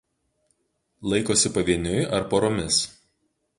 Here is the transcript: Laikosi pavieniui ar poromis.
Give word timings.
Laikosi 1.11 1.53
pavieniui 1.59 2.01
ar 2.19 2.25
poromis. 2.35 2.83